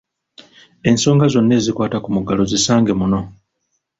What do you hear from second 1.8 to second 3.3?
ku muggalo zisange muno.